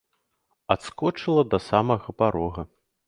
[0.75, 2.63] Адскочыла да самага парога.